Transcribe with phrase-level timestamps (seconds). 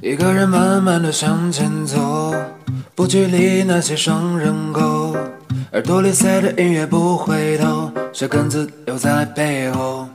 [0.00, 2.34] 一个人慢慢的向前走，
[2.94, 5.16] 不去理那些双人狗。
[5.72, 10.06] 耳朵里塞着音乐不回头，舌根子留在背后。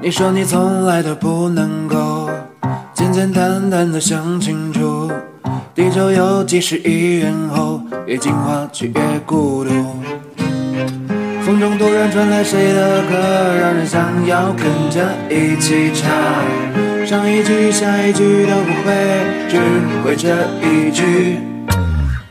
[0.00, 2.30] 你说你从来都不能够
[2.94, 5.10] 简简单单的想清楚，
[5.74, 8.94] 地球有几十亿人后，越进化却越
[9.26, 9.70] 孤独。
[11.42, 13.16] 风中突然传来谁的歌，
[13.60, 16.87] 让人想要跟着一起唱。
[17.08, 18.92] 上一句下一句都不会，
[19.48, 19.58] 只
[20.04, 20.28] 会这
[20.60, 21.40] 一句。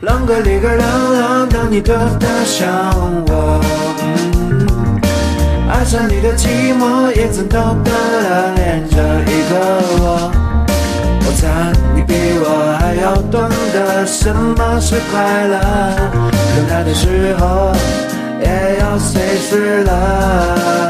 [0.00, 0.84] 啷个里个啷
[1.20, 2.70] 啷，当你多的想
[3.26, 3.60] 我，
[5.68, 7.90] 爱上你的寂寞，也曾偷偷
[8.22, 9.58] 的恋着一个
[9.98, 10.30] 我。
[11.26, 11.48] 我猜
[11.96, 15.58] 你比我还要懂得什么是快乐，
[16.54, 17.72] 等待的时候
[18.40, 20.87] 也要随时了。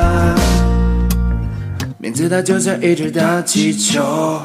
[2.09, 4.41] 名字它就像一只大气球，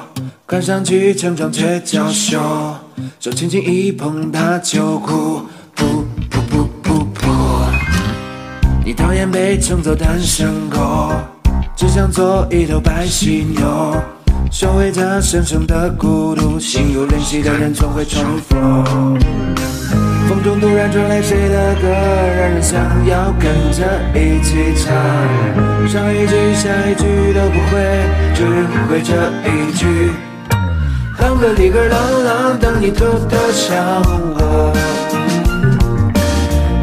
[0.46, 2.38] 看上去强壮却娇羞，
[3.22, 5.86] 手轻轻一碰它就哭，噗
[6.30, 7.72] 噗噗噗噗。
[8.84, 11.14] 你讨厌被称作单身狗，
[11.74, 13.96] 只想做一头白犀牛，
[14.52, 19.53] 守卫着深深的孤独，心有灵犀的人总会重逢。
[20.34, 24.92] 风中突然传来谁的歌，让人想要跟着一起唱。
[25.88, 27.78] 上一句下一句都不会，
[28.34, 28.44] 只
[28.90, 29.14] 会这
[29.48, 30.12] 一句。
[31.20, 31.94] 啷个里个啷
[32.26, 33.78] 啷，当你偷偷想
[34.34, 34.74] 我。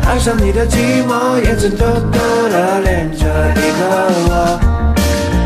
[0.07, 3.83] 爱上你的寂寞，也曾偷偷的恋着一个
[4.29, 4.61] 我。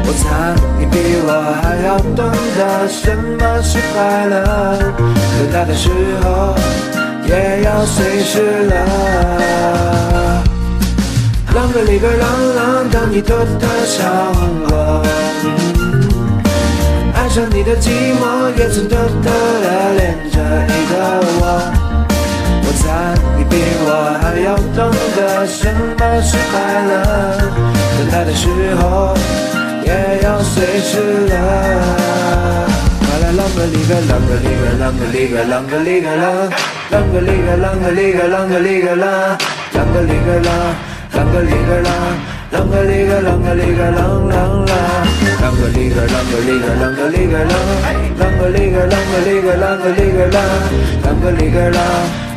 [0.07, 1.29] 我猜你比我
[1.63, 4.77] 还要懂得什么是快乐，
[5.39, 5.89] 等待的时
[6.23, 6.55] 候。
[7.27, 8.75] 也要随时了。
[11.55, 12.25] 啷个里个啷
[12.56, 14.05] 啷，当你偷偷想
[14.70, 15.02] 我，
[17.14, 17.90] 爱上你的寂
[18.20, 19.30] 寞，也曾偷偷
[19.63, 20.02] 的恋
[20.33, 20.36] 着
[20.67, 20.92] 一个
[21.40, 21.42] 我。
[22.67, 22.83] 我猜
[23.39, 23.52] 你比
[23.86, 23.89] 我
[24.20, 26.52] 还要懂得什么是快
[26.84, 26.92] 乐，
[27.96, 29.14] 等待的时候
[29.84, 29.89] 也
[30.23, 30.92] 要随时
[31.29, 32.73] 了。
[33.34, 36.17] 快来啷个里个啷个里个啷个里个
[37.58, 39.34] 啷个里个啷。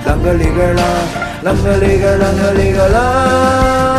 [0.08, 0.74] 啷个里个
[1.44, 3.00] 啷个里个啷个里个啷，
[3.84, 3.97] 啷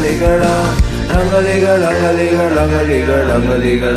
[0.00, 0.46] 里个啷，
[1.12, 1.30] 啷
[3.78, 3.92] 个